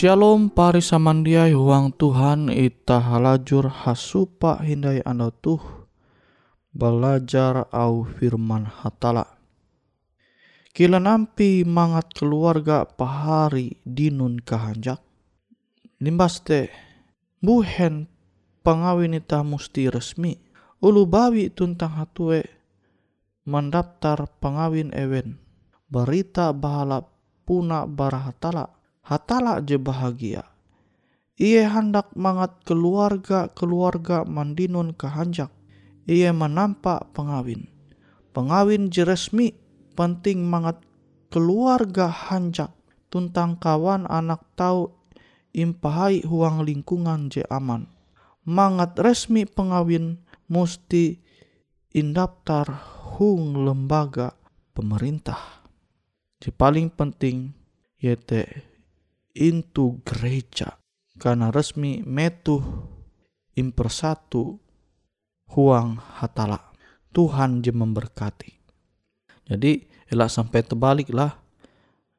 Shalom 0.00 0.48
pari 0.48 0.80
samandiai 0.80 1.52
huang 1.52 1.92
Tuhan 1.92 2.48
ita 2.48 3.04
halajur 3.04 3.68
hasupa 3.68 4.56
hindai 4.64 5.04
anda 5.04 5.28
tuh 5.28 5.60
belajar 6.72 7.68
au 7.68 8.08
firman 8.08 8.64
hatala. 8.64 9.28
Kila 10.72 11.04
nampi 11.04 11.68
mangat 11.68 12.16
keluarga 12.16 12.88
pahari 12.88 13.76
dinun 13.84 14.40
kahanjak. 14.40 15.04
Nimbas 16.00 16.48
te 16.48 16.72
buhen 17.44 18.08
pengawin 18.64 19.20
ita 19.20 19.44
musti 19.44 19.92
resmi. 19.92 20.40
Ulu 20.80 21.04
bawi 21.04 21.52
tuntang 21.52 22.00
hatue 22.00 22.48
mendaftar 23.44 24.32
pengawin 24.40 24.96
ewen. 24.96 25.36
Berita 25.92 26.56
bahala 26.56 27.04
puna 27.44 27.84
barahatala 27.84 28.79
hatala 29.04 29.60
je 29.64 29.76
bahagia. 29.76 30.44
Ia 31.40 31.72
hendak 31.72 32.12
mangat 32.20 32.60
keluarga-keluarga 32.68 34.28
mandinun 34.28 34.92
kehanjak. 34.92 35.48
Ia 36.04 36.36
menampak 36.36 37.16
pengawin. 37.16 37.64
Pengawin 38.36 38.92
je 38.92 39.08
resmi 39.08 39.56
penting 39.96 40.44
mangat 40.44 40.84
keluarga 41.32 42.12
hanjak 42.12 42.76
tuntang 43.08 43.56
kawan 43.56 44.04
anak 44.04 44.44
tahu 44.52 44.92
impahai 45.56 46.22
huang 46.28 46.62
lingkungan 46.62 47.32
je 47.32 47.40
aman. 47.48 47.88
Mangat 48.44 49.00
resmi 49.00 49.48
pengawin 49.48 50.20
musti 50.46 51.24
indaptar 51.96 52.68
hung 53.16 53.66
lembaga 53.66 54.36
pemerintah. 54.76 55.64
Je 56.40 56.52
paling 56.52 56.88
penting 56.92 57.52
yaitu 58.00 58.44
into 59.34 60.02
gereja. 60.06 60.78
Karena 61.20 61.52
resmi 61.52 62.00
metu 62.06 62.62
impersatu 63.58 64.56
huang 65.52 66.00
hatala. 66.20 66.72
Tuhan 67.10 67.60
je 67.60 67.74
memberkati. 67.74 68.52
Jadi 69.50 69.82
elak 70.08 70.30
sampai 70.30 70.62
terbalik 70.62 71.10
lah. 71.10 71.34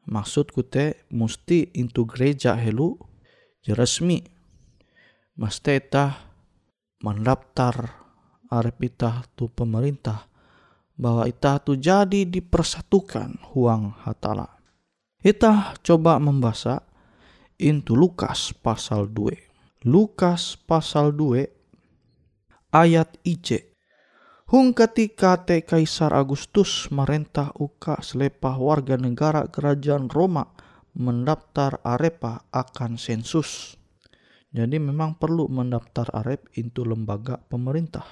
Maksudku 0.06 0.68
te 0.68 1.08
mesti 1.16 1.72
into 1.80 2.04
gereja 2.04 2.60
helu 2.60 3.00
je 3.64 3.72
resmi. 3.72 4.20
Mesti 5.40 5.80
tah 5.88 6.12
mendaftar 7.02 8.02
arep 8.52 8.78
itah 8.84 9.24
tu 9.34 9.48
pemerintah 9.48 10.28
bahwa 11.00 11.26
itah 11.26 11.58
tu 11.64 11.80
jadi 11.80 12.28
dipersatukan 12.28 13.56
huang 13.56 13.96
hatala. 14.04 14.60
Kita 15.24 15.80
coba 15.82 16.20
membaca 16.20 16.91
into 17.62 17.94
Lukas 17.94 18.58
pasal 18.58 19.06
2. 19.14 19.86
Lukas 19.86 20.58
pasal 20.58 21.14
2 21.14 21.46
ayat 22.74 23.22
IC. 23.22 23.70
Hung 24.50 24.76
ketika 24.76 25.48
te 25.48 25.64
Kaisar 25.64 26.12
Agustus 26.12 26.92
merentah 26.92 27.56
uka 27.56 28.02
selepah 28.04 28.60
warga 28.60 29.00
negara 29.00 29.48
kerajaan 29.48 30.12
Roma 30.12 30.44
mendaftar 30.98 31.80
arepa 31.88 32.44
akan 32.52 33.00
sensus. 33.00 33.80
Jadi 34.52 34.76
memang 34.76 35.16
perlu 35.16 35.48
mendaftar 35.48 36.12
arep 36.12 36.52
into 36.60 36.84
lembaga 36.84 37.40
pemerintah. 37.48 38.04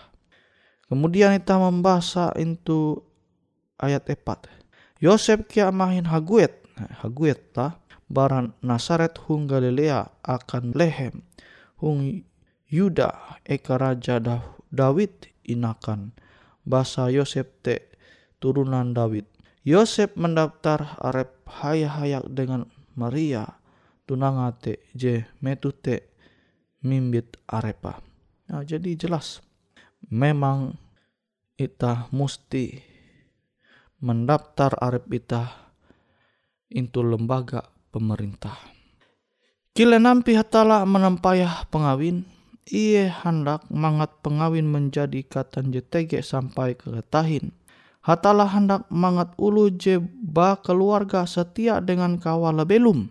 Kemudian 0.88 1.36
kita 1.36 1.60
membaca 1.60 2.32
into 2.40 3.04
ayat 3.76 4.08
4. 4.08 5.04
Yosef 5.04 5.44
kia 5.52 5.76
mahin 5.76 6.08
haguet, 6.08 6.64
haguet 7.04 7.52
lah 7.60 7.76
baran 8.10 8.58
Nasaret 8.66 9.16
hung 9.30 9.46
Galilea 9.46 10.10
akan 10.26 10.74
lehem. 10.74 11.22
Hung 11.80 12.26
Yuda 12.68 13.40
eka 13.46 13.78
raja 13.78 14.20
David 14.70 15.32
inakan. 15.46 16.12
Bahasa 16.66 17.08
Yosef 17.14 17.48
te 17.64 17.94
turunan 18.42 18.92
David. 18.92 19.26
Yosef 19.64 20.14
mendaftar 20.18 20.98
arep 21.00 21.46
hayak-hayak 21.48 22.26
dengan 22.34 22.68
Maria. 22.98 23.62
Tunangate 24.10 24.82
je 24.98 25.22
metute 25.42 26.18
mimbit 26.82 27.38
arepa. 27.46 28.02
Nah, 28.50 28.66
jadi 28.66 28.98
jelas. 28.98 29.46
Memang 30.10 30.74
ita 31.54 32.10
musti 32.10 32.82
mendaftar 34.02 34.74
arep 34.82 35.06
ita 35.14 35.74
into 36.72 37.06
lembaga 37.06 37.79
pemerintah. 37.90 38.56
Kila 39.74 39.96
nampi 39.96 40.36
hatala 40.36 40.84
menampayah 40.84 41.70
pengawin, 41.70 42.28
ia 42.68 43.10
hendak 43.24 43.66
mangat 43.72 44.12
pengawin 44.22 44.68
menjadi 44.68 45.24
katan 45.26 45.72
jetege 45.72 46.22
sampai 46.22 46.76
ke 46.76 46.90
tahin. 47.08 47.56
Hatala 48.04 48.48
hendak 48.50 48.88
mangat 48.92 49.32
ulu 49.40 49.72
je 49.76 50.00
ba 50.04 50.60
keluarga 50.60 51.24
setia 51.24 51.80
dengan 51.80 52.20
kawala 52.20 52.64
belum. 52.68 53.08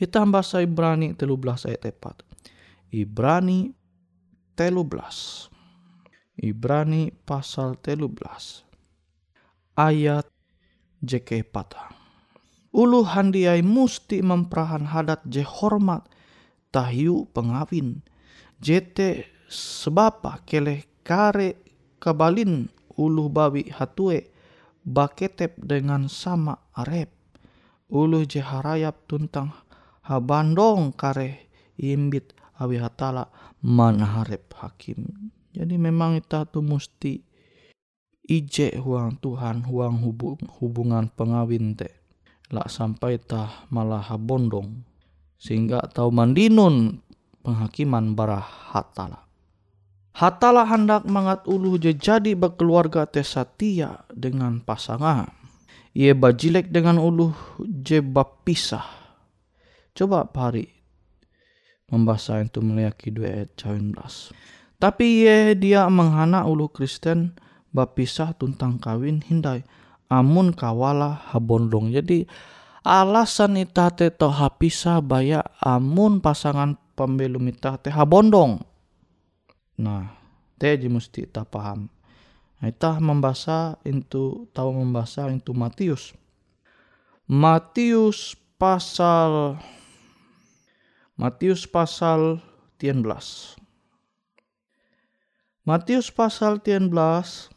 Hitam 0.00 0.32
bahasa 0.32 0.64
Ibrani 0.64 1.12
telu 1.16 1.36
belas 1.36 1.68
ayat 1.68 1.88
tepat. 1.88 2.24
Ibrani 2.88 3.72
telu 4.56 4.84
belas. 4.84 5.48
Ibrani 6.40 7.12
pasal 7.28 7.76
telu 7.76 8.08
belas. 8.08 8.64
Ayat 9.76 10.24
jeke 11.04 11.44
patang 11.44 11.99
ulu 12.70 13.02
handiai 13.02 13.62
musti 13.66 14.22
memperahan 14.22 14.86
hadat 14.86 15.26
je 15.26 15.42
hormat 15.42 16.06
tahiu 16.70 17.26
pengawin. 17.34 18.02
Jete 18.60 19.26
sebapa 19.50 20.42
keleh 20.46 20.86
kare 21.02 21.58
kabalin 21.98 22.70
ulu 22.94 23.26
bawi 23.32 23.72
hatue 23.74 24.30
baketep 24.86 25.58
dengan 25.58 26.06
sama 26.06 26.56
arep. 26.76 27.10
Ulu 27.90 28.22
je 28.22 28.38
harayap 28.38 29.10
tuntang 29.10 29.50
habandong 30.06 30.94
kare 30.94 31.50
imbit 31.74 32.36
awi 32.60 32.78
hatala 32.78 33.26
mana 33.64 34.06
harep 34.22 34.54
hakim. 34.62 35.32
Jadi 35.50 35.74
memang 35.74 36.14
itu 36.14 36.38
tu 36.46 36.62
musti 36.62 37.18
ije 38.30 38.78
huang 38.78 39.18
Tuhan 39.18 39.66
huang 39.66 40.06
hubung, 40.06 40.38
hubungan 40.62 41.10
pengawin 41.10 41.74
te 41.74 41.99
lah 42.50 42.66
sampai 42.66 43.22
tah 43.22 43.66
malah 43.70 44.04
bondong 44.18 44.82
sehingga 45.40 45.80
tahu 45.88 46.12
mandinun 46.12 47.00
penghakiman 47.40 48.12
barah 48.12 48.44
hatala. 48.74 49.24
Hatala 50.10 50.66
hendak 50.68 51.06
mangat 51.08 51.46
ulu 51.46 51.80
je 51.80 51.96
jadi 51.96 52.36
berkeluarga 52.36 53.08
tesatia 53.08 54.04
dengan 54.12 54.60
pasangan. 54.60 55.32
Ia 55.96 56.12
bajilek 56.12 56.68
dengan 56.68 57.00
ulu 57.00 57.32
je 57.62 58.04
bapisah. 58.04 58.84
Coba 59.96 60.28
pari 60.28 60.68
membaca 61.90 62.38
itu 62.38 62.62
meliaki 62.62 63.10
dua 63.10 63.42
ayat 63.42 63.50
19. 63.58 64.78
Tapi 64.78 65.04
ia 65.26 65.52
dia 65.58 65.86
menghana 65.90 66.46
ulu 66.46 66.70
Kristen 66.70 67.34
bapisah 67.74 68.34
tuntang 68.34 68.78
kawin 68.78 69.22
hindai 69.22 69.66
amun 70.10 70.52
kawala 70.52 71.22
habondong. 71.30 71.94
Jadi 71.94 72.26
alasan 72.82 73.56
ita 73.56 73.94
te 73.94 74.10
to 74.10 74.28
hapisa 74.28 74.98
baya 74.98 75.40
amun 75.62 76.18
pasangan 76.18 76.74
pembelum 76.98 77.46
ita 77.48 77.78
te 77.78 77.88
habondong. 77.88 78.60
Nah, 79.80 80.20
Te 80.60 80.76
je 80.76 80.92
mesti 80.92 81.24
ta 81.24 81.48
paham. 81.48 81.88
Kita 82.60 83.00
membaca 83.00 83.80
itu 83.88 84.44
tahu 84.52 84.84
membaca 84.84 85.24
itu 85.32 85.56
Matius. 85.56 86.12
Matius 87.24 88.36
pasal 88.60 89.56
Matius 91.16 91.64
pasal 91.64 92.44
13. 92.76 93.56
Matius 95.64 96.12
pasal 96.12 96.60
13 96.60 97.48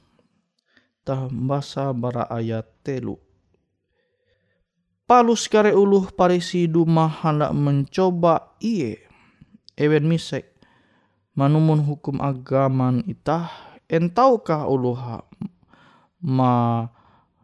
tah 1.03 1.27
membaca 1.27 1.91
bara 1.91 2.24
ayat 2.31 2.67
telu. 2.81 3.19
Palus 5.03 5.51
kare 5.51 5.75
uluh 5.75 6.07
parisi 6.15 6.63
duma 6.65 7.12
hendak 7.12 7.51
mencoba 7.51 8.55
iye 8.63 9.03
ewen 9.75 10.07
misek 10.07 10.48
manumun 11.36 11.83
hukum 11.83 12.24
agaman 12.24 13.03
itah 13.03 13.51
entaukah 13.91 14.63
uluha 14.63 15.27
ma 16.24 16.88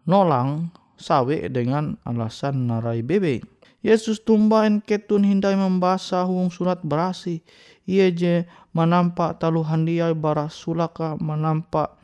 nolang 0.07 0.71
sawe 0.95 1.51
dengan 1.51 1.99
alasan 2.07 2.71
narai 2.71 3.03
bebe. 3.03 3.43
Yesus 3.79 4.23
tumbain 4.23 4.83
ketun 4.83 5.23
hindai 5.23 5.55
membasa 5.55 6.23
huang 6.27 6.51
surat 6.51 6.79
berasi. 6.83 7.43
Ia 7.87 8.11
je 8.11 8.47
menampak 8.71 9.39
talu 9.39 9.63
handiai 9.67 10.15
bara 10.15 10.47
sulaka 10.47 11.15
menampak 11.19 11.98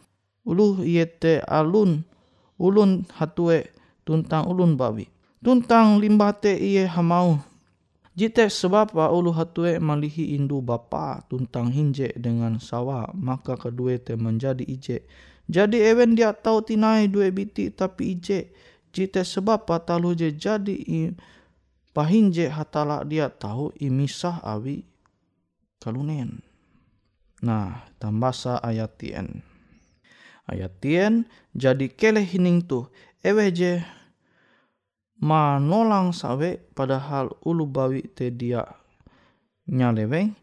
ulu 0.46 0.86
te 1.20 1.42
alun 1.44 2.06
ulun 2.62 3.04
hatue 3.18 3.68
tuntang 4.06 4.48
ulun 4.48 4.78
babi. 4.80 5.10
Tuntang 5.42 6.02
limbah 6.02 6.34
te 6.42 6.58
iye 6.58 6.90
hamau 6.90 7.38
Jite 8.16 8.48
sebab 8.48 8.96
ulu 8.96 9.36
hatue 9.36 9.76
malihi 9.76 10.40
indu 10.40 10.64
bapa 10.64 11.20
tuntang 11.28 11.68
hinje 11.68 12.16
dengan 12.16 12.64
sawa 12.64 13.12
maka 13.12 13.60
kedua 13.60 14.00
te 14.00 14.16
menjadi 14.16 14.64
ije. 14.64 15.04
Jadi 15.52 15.84
ewen 15.84 16.16
dia 16.16 16.32
tahu 16.32 16.64
tinai 16.64 17.12
dua 17.12 17.28
biti 17.28 17.68
tapi 17.76 18.16
ije. 18.16 18.56
Jite 18.96 19.28
sebab 19.28 19.68
talu 19.84 20.16
je 20.16 20.32
jadi 20.32 20.76
i 20.88 21.12
pahinje 21.92 22.48
hatala 22.48 23.04
dia 23.04 23.28
tahu 23.28 23.76
imisah 23.76 24.40
awi 24.48 24.88
kalunen. 25.84 26.40
Nah, 27.44 27.84
tambasa 28.00 28.64
ayat 28.64 28.96
tien. 28.96 29.44
Ayat 30.46 30.78
tien 30.78 31.26
jadi 31.58 31.90
keleh 31.90 32.26
hining 32.26 32.62
tu. 32.62 32.86
Ewe 33.26 33.50
je 33.50 33.82
manolang 35.18 36.14
sawe 36.14 36.62
padahal 36.78 37.34
ulu 37.42 37.66
bawi 37.66 38.06
te 38.06 38.30
dia 38.30 38.62
nyaleweng 39.66 40.38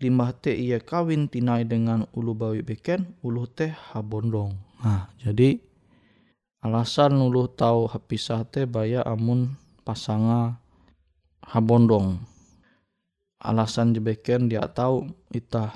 limbah 0.00 0.32
te 0.36 0.52
ia 0.56 0.80
kawin 0.80 1.28
tinai 1.28 1.64
dengan 1.64 2.08
ulu 2.16 2.32
bawi 2.32 2.60
beken 2.64 3.16
ulu 3.20 3.44
teh 3.48 3.72
habondong. 3.92 4.56
Nah, 4.80 5.12
jadi 5.20 5.60
alasan 6.64 7.20
ulu 7.20 7.48
tahu 7.52 7.88
hapisah 7.88 8.44
te 8.48 8.64
baya 8.64 9.04
amun 9.04 9.56
pasanga 9.84 10.56
habondong. 11.44 12.20
Alasan 13.40 13.96
jebeken 13.96 14.52
dia 14.52 14.64
tahu 14.68 15.08
itah 15.32 15.72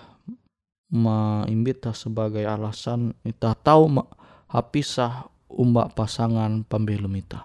maimbita 0.93 1.97
sebagai 1.97 2.45
alasan 2.45 3.17
itah 3.25 3.57
tahu 3.57 4.03
hapisah 4.51 5.31
umbak 5.49 5.95
pasangan 5.95 6.67
pembelum 6.67 7.15
itah. 7.17 7.43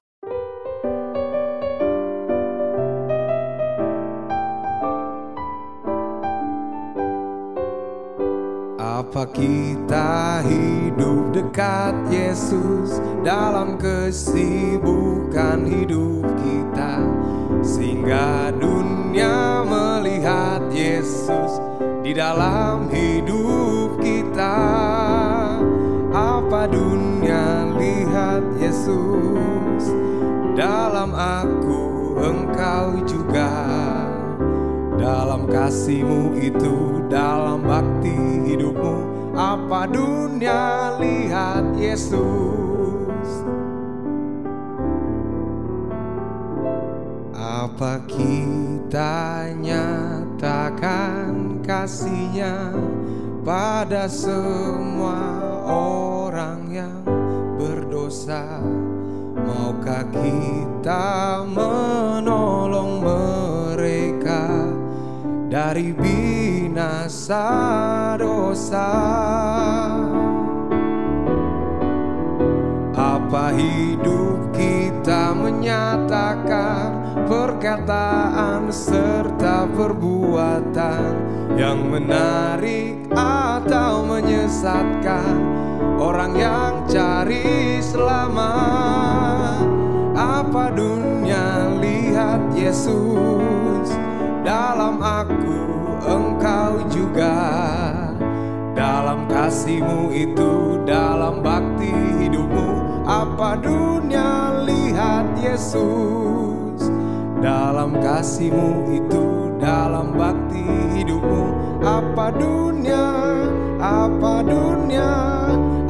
Apa 8.80 9.26
kita 9.32 10.44
hidup 10.46 11.32
dekat 11.34 11.96
Yesus 12.14 13.00
dalam 13.24 13.80
kesibukan 13.80 15.66
hidup 15.66 16.28
kita 16.44 17.02
Sehingga 17.64 18.52
dunia 18.54 19.64
melihat 19.64 20.68
Yesus 20.76 21.58
di 22.10 22.18
dalam 22.18 22.90
hidup 22.90 24.02
kita. 24.02 24.58
Apa 26.10 26.66
dunia 26.66 27.70
lihat 27.78 28.42
Yesus? 28.58 29.94
Dalam 30.58 31.14
aku 31.14 32.18
engkau 32.18 32.98
juga. 33.06 33.54
Dalam 34.98 35.46
kasihmu 35.46 36.34
itu, 36.42 37.06
dalam 37.08 37.64
bakti 37.64 38.18
hidupmu 38.52 39.06
Apa 39.38 39.86
dunia 39.86 40.98
lihat 40.98 41.78
Yesus? 41.78 43.30
Apa 47.38 48.02
kita 48.10 49.46
nyatakan 49.62 51.29
kasihnya 51.80 52.76
Pada 53.48 54.12
semua 54.12 55.40
orang 55.72 56.68
yang 56.68 57.00
berdosa 57.56 58.60
Maukah 59.40 60.04
kita 60.12 61.48
menolong 61.48 63.00
mereka 63.00 64.46
dari 65.50 65.96
binasa 65.96 67.42
dosa. 68.20 68.92
Apa 72.94 73.50
hidup 73.58 74.54
kita 74.54 75.34
menyatakan 75.34 76.94
perkataan 77.26 78.70
serta 78.70 79.66
perbuatan 79.74 81.39
yang 81.56 81.88
menarik 81.88 82.98
atau 83.16 84.04
menyesatkan 84.04 85.38
orang 86.02 86.34
yang 86.36 86.74
cari 86.90 87.80
selamat? 87.80 89.64
Apa 90.20 90.74
dunia 90.76 91.78
lihat 91.80 92.42
Yesus? 92.58 93.40
dalam 94.50 94.98
aku 94.98 95.62
engkau 96.10 96.82
juga 96.90 97.38
dalam 98.74 99.30
kasihmu 99.30 100.10
itu 100.10 100.82
dalam 100.90 101.46
bakti 101.46 101.94
hidupmu 102.18 103.06
apa 103.06 103.62
dunia 103.62 104.66
lihat 104.66 105.38
Yesus 105.38 106.90
dalam 107.46 107.94
kasihmu 108.02 108.90
itu 108.90 109.54
dalam 109.62 110.18
bakti 110.18 110.49
hidupmu 111.20 111.84
apa 111.84 112.32
dunia 112.32 113.12
apa 113.80 114.40
dunia 114.44 115.12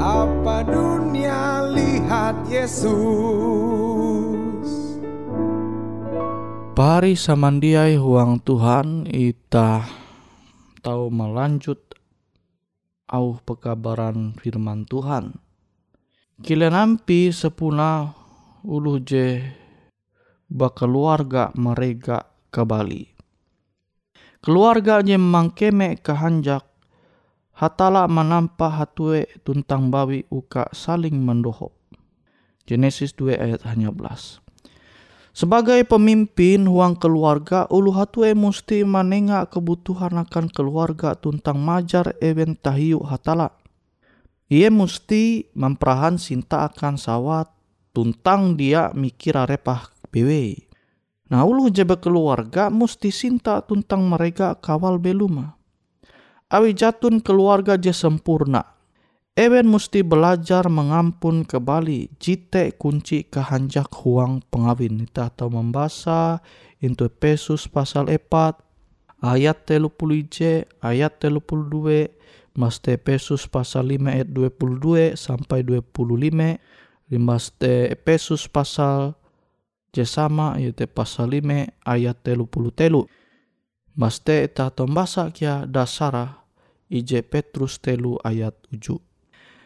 apa 0.01 0.65
dunia 0.65 1.69
lihat 1.69 2.49
Yesus 2.49 2.89
Pari 6.73 7.13
samandiai 7.13 7.99
huang 7.99 8.41
Tuhan 8.41 9.05
ita 9.05 9.85
tahu 10.81 11.11
melanjut 11.13 11.77
au 13.11 13.35
pekabaran 13.43 14.31
firman 14.39 14.87
Tuhan. 14.87 15.35
Kile 16.39 16.71
nampi 16.71 17.35
sepuna 17.35 18.15
ulu 18.63 18.95
je 19.03 19.43
keluarga 20.55 21.51
mereka 21.59 22.31
ke 22.47 22.63
Bali. 22.63 23.18
Keluarga 24.39 25.03
je 25.03 25.19
mangkeme 25.19 25.99
kehanjak 25.99 26.63
hatala 27.59 28.07
menampa 28.07 28.71
hatue 28.71 29.27
tuntang 29.43 29.91
bawi 29.91 30.23
uka 30.31 30.71
saling 30.71 31.19
mendohop. 31.19 31.75
Genesis 32.63 33.11
2 33.19 33.35
ayat 33.35 33.67
hanya 33.67 33.91
belas. 33.91 34.39
Sebagai 35.35 35.83
pemimpin 35.83 36.71
huang 36.71 36.95
keluarga, 36.95 37.67
ulu 37.67 37.91
hatue 37.91 38.31
musti 38.31 38.87
manenga 38.87 39.43
kebutuhan 39.51 40.15
akan 40.23 40.47
keluarga 40.47 41.19
tuntang 41.19 41.59
majar 41.59 42.15
ewen 42.23 42.55
tahiu 42.55 43.03
hatala. 43.03 43.51
Ia 44.47 44.71
musti 44.71 45.51
memperahan 45.51 46.15
sinta 46.15 46.63
akan 46.63 46.95
sawat 46.95 47.51
tuntang 47.91 48.55
dia 48.55 48.95
mikir 48.95 49.35
arepah 49.35 49.91
bewe. 50.15 50.68
Nah 51.29 51.45
ulu 51.45 51.69
jebe 51.69 51.97
keluarga 52.01 52.73
musti 52.73 53.13
sinta 53.13 53.61
tuntang 53.61 54.05
mereka 54.09 54.57
kawal 54.57 54.97
beluma. 54.97 55.57
Awi 56.49 56.73
jatun 56.73 57.21
keluarga 57.21 57.77
je 57.77 57.93
sempurna, 57.93 58.65
Ewen 59.39 59.71
mesti 59.71 60.03
belajar 60.03 60.67
mengampun 60.67 61.47
kembali 61.47 62.11
jite 62.19 62.75
kunci 62.75 63.23
kehanjak 63.23 63.87
huang 64.01 64.43
pengawin 64.51 65.05
kita 65.07 65.31
atau 65.31 65.47
membaca 65.47 66.43
into 66.83 67.07
Pesus 67.07 67.69
pasal 67.71 68.11
4 68.11 68.25
ayat 69.23 69.63
telupulu 69.63 70.19
j 70.27 70.67
ayat 70.83 71.23
telupulu 71.23 71.63
dua 71.71 72.11
Maste 72.59 72.99
Efesus 72.99 73.47
pasal 73.47 73.95
5 73.95 74.11
ayat 74.11 74.29
22 74.35 75.15
sampai 75.15 75.63
25. 75.63 76.59
Maste 77.15 77.95
Efesus 77.95 78.51
pasal 78.51 79.15
Jesama 79.89 80.55
yaitu 80.61 80.85
pasal 80.85 81.33
5 81.33 81.73
ayat 81.85 82.17
telu 82.21 82.45
puluh 82.45 82.69
telu. 82.69 83.09
Maste 83.97 84.47
ta 84.53 84.69
tombasa 84.71 85.33
kia 85.33 85.65
dasara 85.65 86.45
ije 86.87 87.19
Petrus 87.25 87.81
telu 87.81 88.15
ayat 88.23 88.55
uju. 88.71 89.01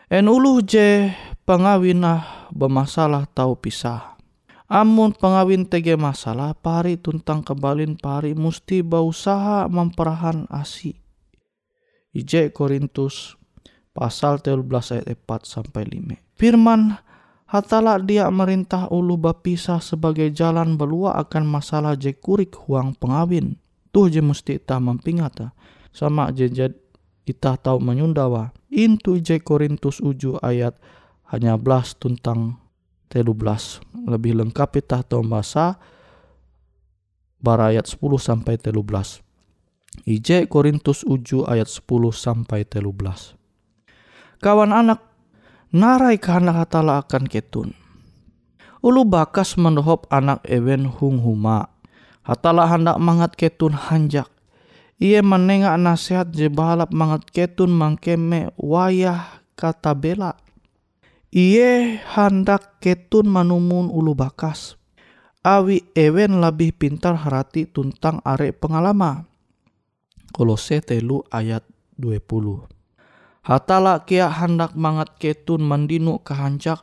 En 0.09 0.29
uluh 0.29 0.63
je 0.63 1.11
pengawin 1.43 2.05
ah 2.05 2.49
bermasalah 2.53 3.27
tau 3.31 3.59
pisah. 3.59 4.15
Amun 4.71 5.13
pengawin 5.13 5.69
tege 5.69 5.93
masalah 5.99 6.57
pari 6.57 6.97
tuntang 6.97 7.45
kebalin 7.45 7.93
pari 7.93 8.33
musti 8.33 8.81
berusaha 8.81 9.69
memperahan 9.69 10.49
asi 10.49 10.97
IJ 12.13 12.53
Korintus 12.53 13.33
pasal 13.93 14.37
13 14.37 15.01
ayat 15.01 15.17
4 15.17 15.45
sampai 15.45 15.83
5. 15.89 16.37
Firman 16.37 16.97
Hatala 17.53 18.01
dia 18.01 18.25
merintah 18.33 18.89
ulu 18.89 19.13
bapisah 19.13 19.77
sebagai 19.77 20.33
jalan 20.33 20.73
belua 20.73 21.21
akan 21.21 21.45
masalah 21.45 21.93
je 21.93 22.09
kurik 22.09 22.57
huang 22.65 22.97
pengawin. 22.97 23.61
Tuh 23.93 24.09
je 24.09 24.25
mesti 24.25 24.57
ita 24.57 24.81
mempingata. 24.81 25.53
Sama 25.93 26.33
je 26.33 26.49
jad 26.49 26.73
ita 27.29 27.53
tahu 27.53 27.77
menyundawa. 27.77 28.49
Intu 28.73 29.21
je 29.21 29.37
Korintus 29.37 30.01
uju 30.01 30.41
ayat 30.41 30.81
hanya 31.29 31.53
belas 31.61 31.93
tentang 31.93 32.57
telu 33.05 33.37
belas. 33.37 33.77
Lebih 33.93 34.33
lengkap 34.33 34.73
ita 34.81 35.05
tahu 35.05 35.21
bahasa 35.21 35.77
barayat 37.37 37.85
10 37.85 38.01
sampai 38.17 38.57
telu 38.57 38.81
belas. 38.81 39.21
IJ 40.09 40.49
Korintus 40.49 41.05
uju 41.05 41.45
ayat 41.45 41.69
10 41.69 41.85
sampai 42.17 42.65
13. 42.65 43.37
Kawan 44.41 44.73
anak, 44.73 45.12
narai 45.73 46.21
kehendak 46.21 46.63
hatala 46.63 47.01
akan 47.01 47.25
ketun. 47.25 47.73
Ulu 48.79 49.01
bakas 49.03 49.57
mendohop 49.57 50.05
anak 50.13 50.45
ewen 50.45 50.85
hung 50.85 51.19
huma. 51.19 51.73
Hatala 52.23 52.69
hendak 52.69 53.01
mangat 53.01 53.35
ketun 53.35 53.73
hanjak. 53.75 54.29
Ia 55.01 55.19
menengak 55.19 55.75
nasihat 55.81 56.29
je 56.31 56.47
balap 56.47 56.93
mangat 56.93 57.27
ketun 57.33 57.73
mangkeme 57.73 58.53
wayah 58.55 59.43
kata 59.57 59.91
bela. 59.97 60.37
Ia 61.33 61.97
hendak 62.13 62.77
ketun 62.79 63.27
manumun 63.27 63.89
ulu 63.89 64.13
bakas. 64.13 64.77
Awi 65.43 65.83
ewen 65.97 66.39
lebih 66.39 66.71
pintar 66.71 67.19
harati 67.19 67.67
tuntang 67.67 68.23
arek 68.23 68.63
pengalaman 68.63 69.27
Kolose 70.33 70.81
telu 70.81 71.21
ayat 71.29 71.61
20. 72.01 72.82
Hatala 73.43 74.07
kia 74.07 74.31
hendak 74.31 74.71
mangat 74.79 75.19
ketun 75.19 75.67
mandinu 75.67 76.23
kehanjak 76.23 76.79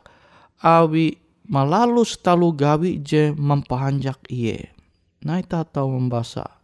awi 0.61 1.17
malalus 1.49 2.21
talu 2.21 2.53
gawi 2.53 3.01
je 3.01 3.33
mempahanjak 3.33 4.21
iye. 4.29 4.69
Nah 5.25 5.41
ita 5.41 5.65
tahu 5.65 5.97
membaca. 5.97 6.61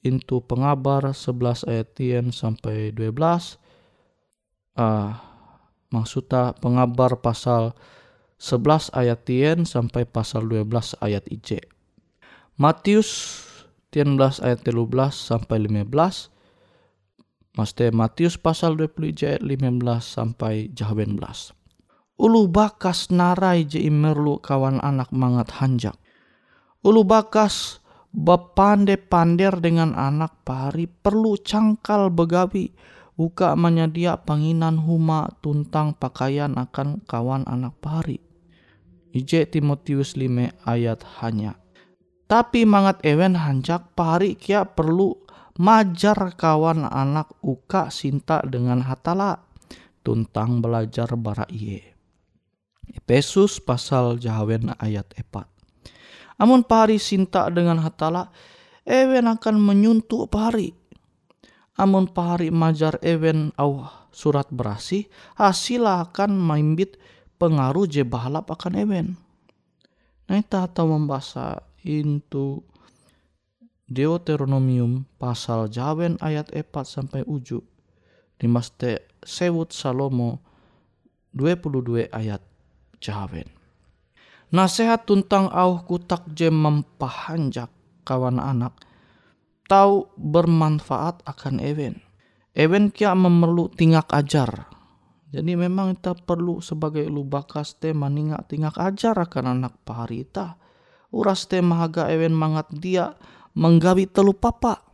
Intu 0.00 0.40
pengabar 0.40 1.12
11 1.12 1.68
ayat 1.68 1.88
10 1.92 2.32
sampai 2.32 2.94
12. 2.94 3.60
Ah, 4.76 5.20
maksudnya 5.92 6.56
pengabar 6.56 7.20
pasal 7.20 7.76
11 8.40 8.92
ayat 8.92 9.20
10 9.28 9.64
sampai 9.68 10.08
pasal 10.08 10.48
12 10.48 10.96
ayat 11.04 11.24
IJ. 11.28 11.64
Matius 12.56 13.44
13 13.92 14.40
ayat 14.40 14.60
13 14.64 15.12
sampai 15.12 15.56
15. 15.64 16.35
Maste 17.56 17.88
Matius 17.88 18.36
pasal 18.36 18.76
20 18.76 19.16
ayat 19.24 19.40
15 19.40 19.80
sampai 20.04 20.68
18. 20.76 21.16
Ulu 22.20 22.52
bakas 22.52 23.08
narai 23.08 23.64
je 23.64 23.80
imerlu 23.80 24.44
kawan 24.44 24.76
anak 24.84 25.08
mangat 25.08 25.56
hanjak. 25.56 25.96
Ulu 26.84 27.08
bakas 27.08 27.80
bepande 28.12 29.00
pander 29.00 29.56
dengan 29.56 29.96
anak 29.96 30.44
pari 30.44 30.84
perlu 30.84 31.40
cangkal 31.40 32.12
begawi 32.12 32.76
uka 33.16 33.56
menyedia 33.56 34.20
panginan 34.20 34.76
huma 34.76 35.32
tuntang 35.40 35.96
pakaian 35.96 36.60
akan 36.60 37.00
kawan 37.08 37.48
anak 37.48 37.72
pari. 37.80 38.20
Ije 39.16 39.48
Timotius 39.48 40.12
5 40.12 40.52
ayat 40.68 41.00
hanya. 41.24 41.56
Tapi 42.28 42.68
mangat 42.68 43.00
ewen 43.00 43.32
hancak 43.32 43.96
pari 43.96 44.36
kia 44.36 44.68
perlu 44.68 45.25
majar 45.56 46.36
kawan 46.36 46.84
anak 46.88 47.32
uka 47.40 47.88
sinta 47.88 48.44
dengan 48.44 48.84
hatala 48.84 49.44
tuntang 50.04 50.62
belajar 50.62 51.12
bara 51.18 51.48
iye. 51.50 51.96
Efesus 52.86 53.58
pasal 53.58 54.22
jahawen 54.22 54.70
ayat 54.78 55.10
4. 55.18 55.44
Amun 56.38 56.62
pari 56.62 57.00
sinta 57.00 57.48
dengan 57.50 57.82
hatala, 57.82 58.30
ewen 58.86 59.26
akan 59.26 59.56
menyuntuk 59.58 60.30
pari. 60.30 60.70
Amun 61.76 62.08
pari 62.08 62.48
majar 62.54 63.00
ewen 63.02 63.52
au 63.58 63.84
surat 64.14 64.48
berasi, 64.48 65.10
hasil 65.36 65.84
akan 65.84 66.40
maimbit 66.40 66.96
pengaruh 67.36 67.84
je 67.84 68.04
bahalap 68.06 68.48
akan 68.48 68.80
ewen. 68.80 69.06
Nah, 70.26 70.42
atau 70.42 70.90
membaca 70.90 71.62
into 71.86 72.66
Deuteronomium 73.86 75.06
pasal 75.14 75.70
jawen 75.70 76.18
ayat 76.18 76.50
4 76.50 76.66
sampai 76.82 77.22
uju 77.22 77.62
di 78.34 78.50
maste 78.50 79.06
sewut 79.22 79.70
Salomo 79.70 80.42
22 81.30 82.10
ayat 82.10 82.42
jawen. 82.98 83.46
Nasihat 84.50 85.06
tentang 85.06 85.46
au 85.54 85.78
kutak 85.86 86.26
jem 86.34 86.54
mempahanjak 86.54 87.70
kawan 88.02 88.42
anak 88.42 88.74
tahu 89.70 90.10
bermanfaat 90.18 91.22
akan 91.22 91.62
ewen. 91.62 92.02
Ewen 92.58 92.90
kia 92.90 93.14
memerlu 93.14 93.70
tingak 93.70 94.10
ajar. 94.10 94.66
Jadi 95.30 95.54
memang 95.54 95.94
kita 95.94 96.18
perlu 96.26 96.58
sebagai 96.58 97.06
lubakas 97.06 97.78
te 97.78 97.94
maningak 97.94 98.50
tingak 98.50 98.74
ajar 98.82 99.14
akan 99.14 99.58
anak 99.58 99.78
pahari 99.86 100.26
kita 100.26 100.58
uras 101.14 101.46
te 101.46 101.62
mahaga 101.62 102.10
ewen 102.10 102.34
mangat 102.34 102.68
dia 102.76 103.14
menggawi 103.56 104.04
telu 104.04 104.36
papa. 104.36 104.84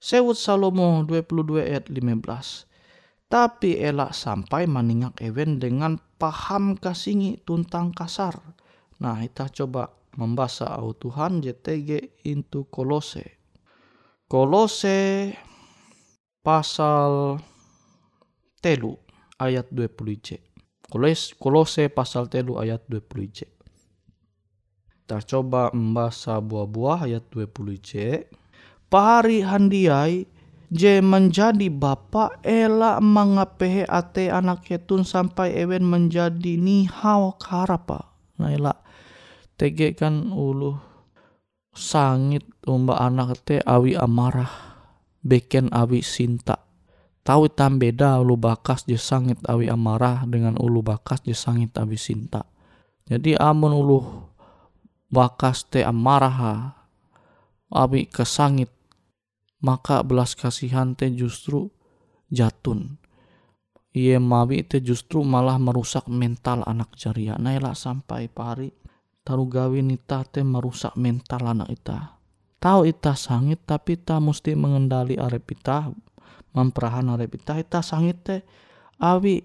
Sewut 0.00 0.38
Salomo 0.38 1.02
22 1.04 1.60
ayat 1.60 1.90
15. 1.90 2.70
Tapi 3.30 3.78
elak 3.78 4.14
sampai 4.16 4.64
meningak 4.66 5.18
ewen 5.22 5.60
dengan 5.62 5.98
paham 6.18 6.74
kasingi 6.78 7.42
tuntang 7.42 7.94
kasar. 7.94 8.34
Nah, 8.98 9.22
kita 9.22 9.50
coba 9.50 9.90
membaca 10.18 10.74
au 10.78 10.94
Tuhan 10.96 11.38
JTG 11.38 12.22
into 12.26 12.66
Kolose. 12.72 13.38
Kolose 14.26 15.30
pasal 16.42 17.38
telu 18.58 18.98
ayat 19.38 19.70
20 19.70 20.26
c. 20.26 20.28
Kolose 21.38 21.86
pasal 21.86 22.26
telu 22.26 22.58
ayat 22.58 22.82
20 22.90 23.30
c. 23.30 23.59
Kita 25.10 25.26
coba 25.26 25.74
membaca 25.74 26.38
buah-buah 26.38 27.10
ayat 27.10 27.34
20c. 27.34 28.22
Pahari 28.86 29.42
handiai 29.42 30.22
je 30.70 31.02
menjadi 31.02 31.66
bapa 31.66 32.38
ela 32.46 33.02
mangapehe 33.02 33.90
ate 33.90 34.30
anak 34.30 34.70
ketun 34.70 35.02
sampai 35.02 35.58
ewen 35.58 35.82
menjadi 35.82 36.54
nihau 36.54 37.34
karapa. 37.42 38.06
Nah 38.38 38.54
ela 38.54 38.70
tege 39.58 39.98
kan 39.98 40.30
ulu 40.30 40.78
sangit 41.74 42.46
umba 42.70 43.02
anak 43.02 43.34
te 43.42 43.58
awi 43.66 43.98
amarah 43.98 44.78
beken 45.26 45.74
awi 45.74 46.06
sinta. 46.06 46.54
Tahu 47.26 47.50
tam 47.50 47.82
beda 47.82 48.22
ulu 48.22 48.38
bakas 48.38 48.86
je 48.86 48.94
sangit 48.94 49.42
awi 49.50 49.66
amarah 49.66 50.22
dengan 50.22 50.54
ulu 50.54 50.86
bakas 50.86 51.26
je 51.26 51.34
sangit 51.34 51.74
awi 51.74 51.98
sinta. 51.98 52.46
Jadi 53.10 53.34
amun 53.34 53.74
ulu 53.74 54.29
bakas 55.10 55.66
te 55.66 55.82
amaraha 55.82 56.86
abi 57.70 58.06
kesangit 58.06 58.70
maka 59.60 60.00
belas 60.00 60.32
kasihan 60.38 60.96
te 60.96 61.12
justru 61.12 61.68
jatun. 62.32 62.96
Ia 63.90 64.22
mabi 64.22 64.62
te 64.62 64.78
justru 64.80 65.26
malah 65.26 65.58
merusak 65.58 66.06
mental 66.06 66.62
anak 66.64 66.94
jaria. 66.94 67.36
Naila 67.36 67.74
sampai 67.74 68.30
pari 68.30 68.70
taru 69.26 69.50
gawin 69.50 69.92
ita 69.92 70.24
te 70.24 70.40
merusak 70.46 70.96
mental 70.96 71.42
anak 71.44 71.68
ita. 71.74 72.16
Tahu 72.60 72.86
ita 72.86 73.18
sangit 73.18 73.66
tapi 73.66 73.98
ita 73.98 74.22
mesti 74.22 74.54
mengendali 74.54 75.18
arep 75.18 75.44
ita 75.52 75.90
memperahan 76.54 77.10
arep 77.12 77.34
ita. 77.36 77.58
Ita 77.58 77.82
sangit 77.82 78.22
te 78.22 78.36
awi 79.02 79.42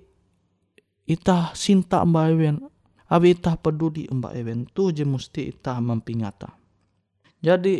ita 1.09 1.51
sinta 1.57 2.05
mbawen 2.05 2.74
Abi 3.05 3.37
itah 3.37 3.57
peduli 3.57 4.09
mbak 4.09 4.33
ewen 4.33 4.65
tu 4.73 4.89
je 4.89 5.05
mesti 5.05 5.53
itah 5.53 5.77
mempingata. 5.77 6.57
Jadi 7.41 7.77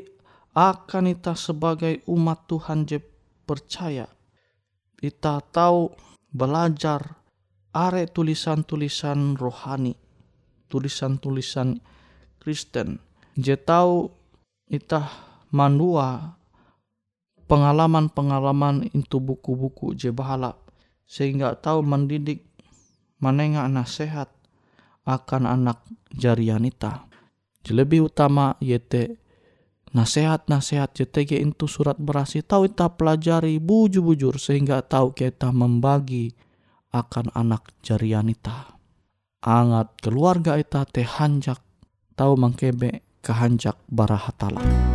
akan 0.54 1.10
itah 1.10 1.34
sebagai 1.34 2.06
umat 2.06 2.46
Tuhan 2.46 2.86
je 2.86 3.02
percaya 3.46 4.06
Ita 5.06 5.44
tahu 5.54 5.92
belajar 6.34 7.20
are 7.76 8.04
tulisan-tulisan 8.10 9.38
rohani, 9.38 9.94
tulisan-tulisan 10.72 11.78
Kristen. 12.42 13.04
Je 13.36 13.54
tahu 13.60 14.10
ita 14.66 15.12
mandua 15.54 16.40
pengalaman-pengalaman 17.46 18.90
itu 18.96 19.22
buku-buku 19.22 19.94
je 19.94 20.10
bahala 20.10 20.58
sehingga 21.06 21.54
tahu 21.54 21.86
mendidik 21.86 22.42
manenga 23.22 23.68
nasihat 23.70 24.32
akan 25.06 25.46
anak 25.46 25.86
jarianita. 26.12 27.06
Lebih 27.66 28.14
utama 28.14 28.58
yete 28.62 29.18
nasihat-nasihat 29.96 30.92
JTG 30.92 31.40
itu 31.42 31.66
surat 31.66 31.98
berasi 31.98 32.46
tahu 32.46 32.70
kita 32.70 32.94
pelajari 32.94 33.58
bujur-bujur 33.58 34.38
sehingga 34.38 34.84
tahu 34.86 35.16
kita 35.16 35.50
membagi 35.50 36.36
akan 36.94 37.32
anak 37.34 37.74
jarianita. 37.82 38.76
Angat 39.46 39.98
keluarga 40.02 40.58
ita 40.58 40.86
teh 40.86 41.06
hanjak 41.06 41.62
tahu 42.18 42.38
mangkebe 42.38 43.06
kehanjak 43.22 43.78
barahatala. 43.90 44.95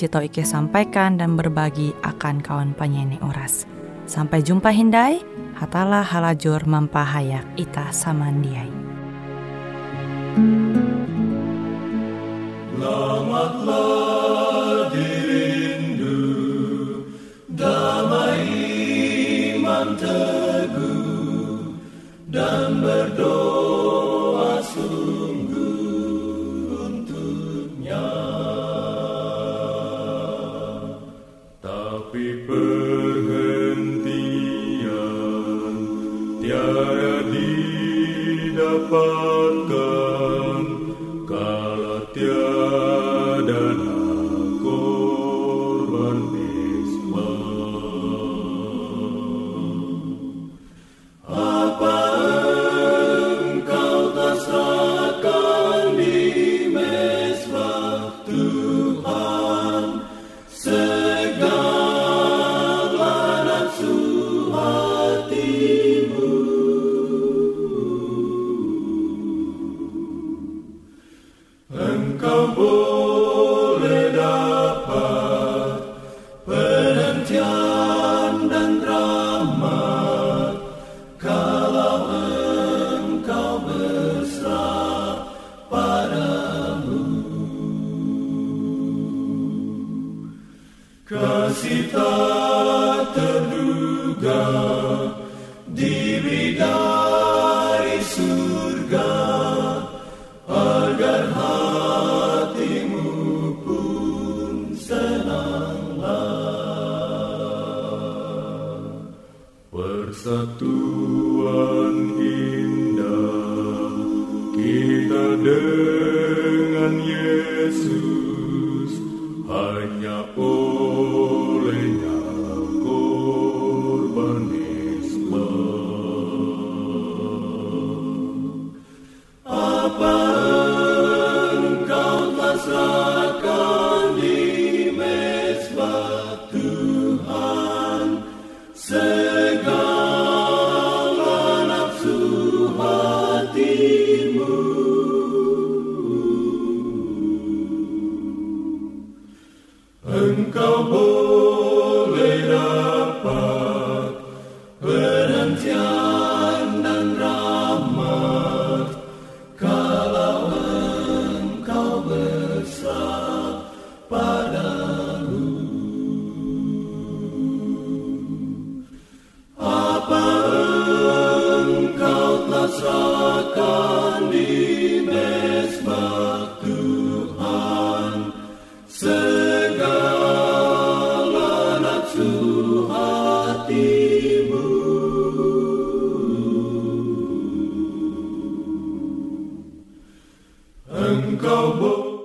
jito 0.00 0.24
Ike 0.24 0.48
sampaikan 0.48 1.20
dan 1.20 1.36
berbagi 1.36 1.92
akan 2.00 2.40
kawan 2.40 2.72
penyanyi 2.72 3.20
Uras. 3.20 3.68
Sampai 4.08 4.40
jumpa 4.40 4.72
Hindai, 4.72 5.20
hatalah 5.60 6.00
halajur 6.00 6.64
mampahayak 6.64 7.44
ita 7.60 7.92
samandiai. 7.92 8.72
Selamatlah 12.80 14.88
dirindu 14.88 16.16
Damai 17.52 18.40
iman 19.52 20.00
teguh 20.00 21.76
Dan 22.32 22.80
berdoa 22.80 23.39
Tapi 32.10 32.42
perhentian 32.42 32.79